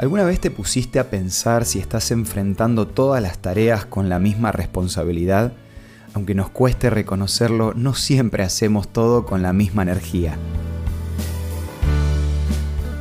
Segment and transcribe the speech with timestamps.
[0.00, 4.50] ¿Alguna vez te pusiste a pensar si estás enfrentando todas las tareas con la misma
[4.50, 5.52] responsabilidad?
[6.14, 10.38] Aunque nos cueste reconocerlo, no siempre hacemos todo con la misma energía.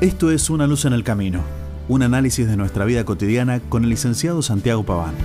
[0.01, 1.41] Esto es Una luz en el camino,
[1.88, 5.16] un análisis de nuestra vida cotidiana con el licenciado Santiago Paván.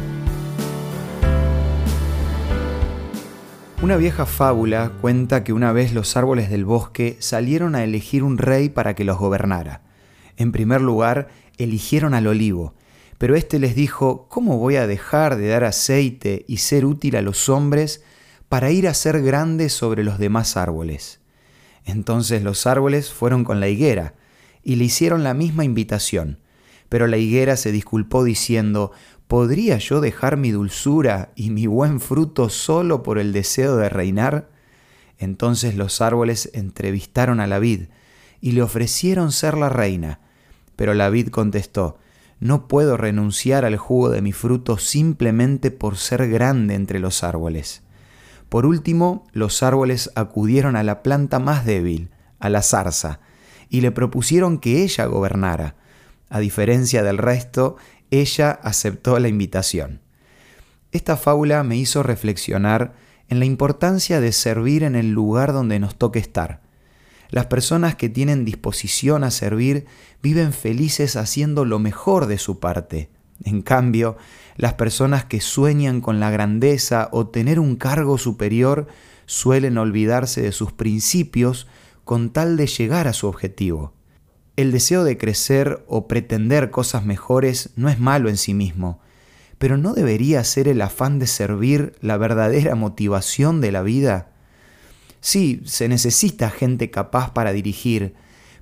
[3.83, 8.39] Una vieja fábula cuenta que una vez los árboles del bosque salieron a elegir un
[8.39, 9.81] rey para que los gobernara.
[10.37, 12.75] En primer lugar, eligieron al olivo,
[13.19, 17.23] pero éste les dijo, ¿cómo voy a dejar de dar aceite y ser útil a
[17.23, 18.03] los hombres
[18.49, 21.21] para ir a ser grande sobre los demás árboles?
[21.85, 24.15] Entonces los árboles fueron con la higuera
[24.63, 26.39] y le hicieron la misma invitación,
[26.89, 28.93] pero la higuera se disculpó diciendo,
[29.29, 34.51] ¿podría yo dejar mi dulzura y mi buen fruto solo por el deseo de reinar?
[35.19, 37.85] Entonces los árboles entrevistaron a la vid
[38.41, 40.21] y le ofrecieron ser la reina,
[40.77, 41.99] pero la vid contestó,
[42.41, 47.83] no puedo renunciar al jugo de mi fruto simplemente por ser grande entre los árboles.
[48.49, 53.21] Por último, los árboles acudieron a la planta más débil, a la zarza,
[53.69, 55.77] y le propusieron que ella gobernara.
[56.29, 57.77] A diferencia del resto,
[58.11, 60.01] ella aceptó la invitación.
[60.93, 62.95] Esta fábula me hizo reflexionar
[63.29, 66.61] en la importancia de servir en el lugar donde nos toque estar,
[67.35, 69.87] las personas que tienen disposición a servir
[70.23, 73.11] viven felices haciendo lo mejor de su parte.
[73.43, 74.17] En cambio,
[74.57, 78.87] las personas que sueñan con la grandeza o tener un cargo superior
[79.27, 81.67] suelen olvidarse de sus principios
[82.05, 83.95] con tal de llegar a su objetivo.
[84.55, 89.01] El deseo de crecer o pretender cosas mejores no es malo en sí mismo,
[89.59, 94.34] pero ¿no debería ser el afán de servir la verdadera motivación de la vida?
[95.25, 98.13] Sí, se necesita gente capaz para dirigir,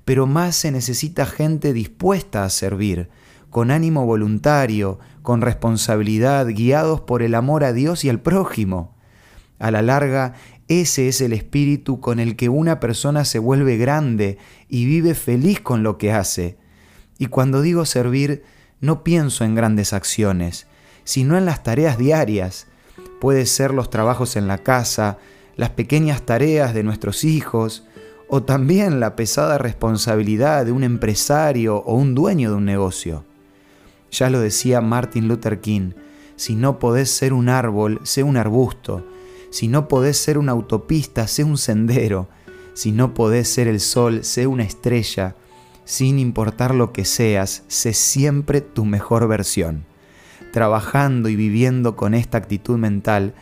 [0.05, 3.09] pero más se necesita gente dispuesta a servir,
[3.49, 8.95] con ánimo voluntario, con responsabilidad, guiados por el amor a Dios y al prójimo.
[9.59, 10.35] A la larga,
[10.69, 14.37] ese es el espíritu con el que una persona se vuelve grande
[14.69, 16.57] y vive feliz con lo que hace.
[17.19, 18.45] Y cuando digo servir,
[18.79, 20.67] no pienso en grandes acciones,
[21.03, 22.67] sino en las tareas diarias.
[23.19, 25.17] Puede ser los trabajos en la casa,
[25.55, 27.83] las pequeñas tareas de nuestros hijos
[28.27, 33.23] o también la pesada responsabilidad de un empresario o un dueño de un negocio.
[34.11, 35.91] Ya lo decía Martin Luther King,
[36.35, 39.05] si no podés ser un árbol, sé un arbusto,
[39.49, 42.27] si no podés ser una autopista, sé un sendero,
[42.73, 45.35] si no podés ser el sol, sé una estrella,
[45.85, 49.85] sin importar lo que seas, sé siempre tu mejor versión.
[50.51, 53.33] Trabajando y viviendo con esta actitud mental,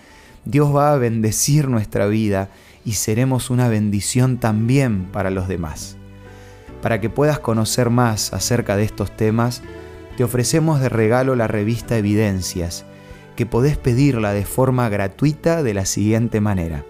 [0.45, 2.49] Dios va a bendecir nuestra vida
[2.83, 5.97] y seremos una bendición también para los demás.
[6.81, 9.61] Para que puedas conocer más acerca de estos temas,
[10.17, 12.85] te ofrecemos de regalo la revista Evidencias,
[13.35, 16.83] que podés pedirla de forma gratuita de la siguiente manera.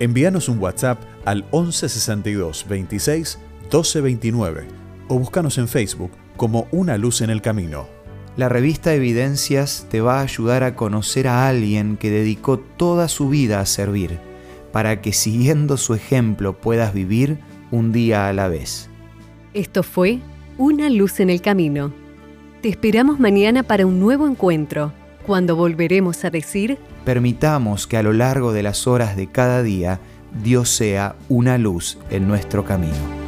[0.00, 4.66] Envíanos un WhatsApp al 1162 26 1229
[5.08, 7.93] o búscanos en Facebook como Una Luz en el Camino.
[8.36, 13.28] La revista Evidencias te va a ayudar a conocer a alguien que dedicó toda su
[13.28, 14.18] vida a servir,
[14.72, 17.38] para que siguiendo su ejemplo puedas vivir
[17.70, 18.90] un día a la vez.
[19.52, 20.18] Esto fue
[20.58, 21.92] Una luz en el camino.
[22.60, 24.92] Te esperamos mañana para un nuevo encuentro,
[25.26, 30.00] cuando volveremos a decir, permitamos que a lo largo de las horas de cada día
[30.42, 33.23] Dios sea una luz en nuestro camino.